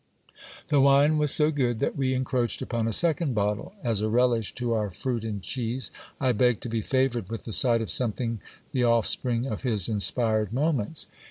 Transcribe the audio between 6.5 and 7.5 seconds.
to be favoured with